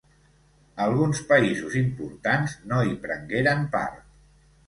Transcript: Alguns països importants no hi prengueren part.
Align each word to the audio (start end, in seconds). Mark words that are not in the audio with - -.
Alguns 0.85 1.19
països 1.31 1.75
importants 1.81 2.57
no 2.71 2.81
hi 2.87 2.97
prengueren 3.05 3.61
part. 3.79 4.01